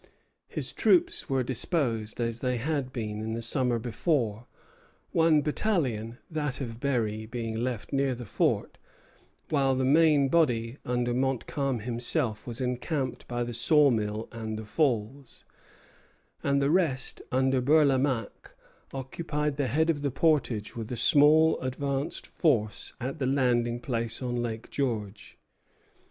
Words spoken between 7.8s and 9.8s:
near the fort, while